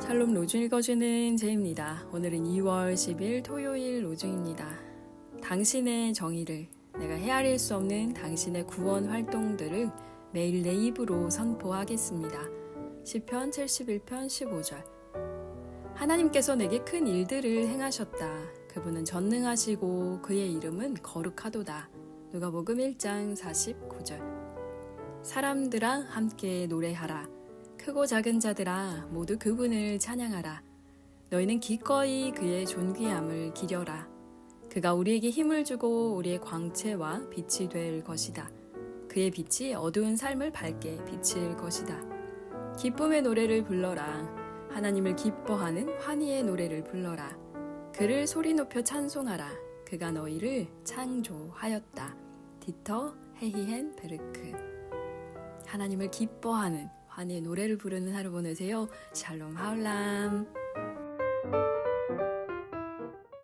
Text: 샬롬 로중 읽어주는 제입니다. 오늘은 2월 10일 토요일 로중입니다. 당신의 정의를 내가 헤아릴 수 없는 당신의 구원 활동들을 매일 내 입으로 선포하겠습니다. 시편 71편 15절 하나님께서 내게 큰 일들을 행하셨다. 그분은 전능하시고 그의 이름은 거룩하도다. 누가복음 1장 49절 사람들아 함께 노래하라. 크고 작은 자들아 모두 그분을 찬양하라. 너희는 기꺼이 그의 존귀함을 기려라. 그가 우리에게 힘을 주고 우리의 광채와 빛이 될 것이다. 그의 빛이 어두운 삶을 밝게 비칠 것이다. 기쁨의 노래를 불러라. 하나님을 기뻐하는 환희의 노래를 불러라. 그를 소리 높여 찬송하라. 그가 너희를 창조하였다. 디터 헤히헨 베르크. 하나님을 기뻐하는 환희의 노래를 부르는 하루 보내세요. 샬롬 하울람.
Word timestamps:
샬롬 0.00 0.34
로중 0.34 0.62
읽어주는 0.62 1.36
제입니다. 1.36 2.04
오늘은 2.12 2.44
2월 2.44 2.94
10일 2.94 3.42
토요일 3.42 4.04
로중입니다. 4.04 4.68
당신의 5.42 6.12
정의를 6.12 6.66
내가 6.98 7.14
헤아릴 7.14 7.58
수 7.58 7.76
없는 7.76 8.12
당신의 8.12 8.66
구원 8.66 9.06
활동들을 9.06 9.90
매일 10.32 10.62
내 10.62 10.74
입으로 10.74 11.30
선포하겠습니다. 11.30 12.38
시편 13.04 13.50
71편 13.50 14.26
15절 14.26 14.84
하나님께서 15.94 16.56
내게 16.56 16.80
큰 16.80 17.06
일들을 17.06 17.68
행하셨다. 17.68 18.64
그분은 18.68 19.04
전능하시고 19.04 20.20
그의 20.22 20.52
이름은 20.54 20.96
거룩하도다. 21.02 21.88
누가복음 22.32 22.78
1장 22.78 23.36
49절 23.36 25.22
사람들아 25.22 26.00
함께 26.08 26.66
노래하라. 26.66 27.43
크고 27.84 28.06
작은 28.06 28.40
자들아 28.40 29.08
모두 29.10 29.38
그분을 29.38 29.98
찬양하라. 29.98 30.62
너희는 31.28 31.60
기꺼이 31.60 32.32
그의 32.32 32.64
존귀함을 32.64 33.52
기려라. 33.52 34.08
그가 34.70 34.94
우리에게 34.94 35.28
힘을 35.28 35.64
주고 35.64 36.14
우리의 36.14 36.40
광채와 36.40 37.28
빛이 37.28 37.68
될 37.68 38.02
것이다. 38.02 38.48
그의 39.06 39.30
빛이 39.30 39.74
어두운 39.74 40.16
삶을 40.16 40.50
밝게 40.50 41.04
비칠 41.04 41.54
것이다. 41.58 42.00
기쁨의 42.78 43.20
노래를 43.20 43.64
불러라. 43.64 44.34
하나님을 44.70 45.14
기뻐하는 45.14 46.00
환희의 46.00 46.44
노래를 46.44 46.84
불러라. 46.84 47.36
그를 47.94 48.26
소리 48.26 48.54
높여 48.54 48.80
찬송하라. 48.82 49.46
그가 49.86 50.10
너희를 50.10 50.68
창조하였다. 50.84 52.16
디터 52.60 53.14
헤히헨 53.42 53.94
베르크. 53.96 54.52
하나님을 55.66 56.10
기뻐하는 56.10 56.88
환희의 57.14 57.42
노래를 57.42 57.78
부르는 57.78 58.14
하루 58.14 58.30
보내세요. 58.30 58.88
샬롬 59.12 59.56
하울람. 59.56 60.63